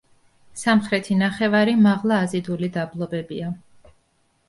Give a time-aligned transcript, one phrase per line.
[0.61, 3.55] სამხრეთი ნახევარი მაღლა აზიდული დაბლობებია.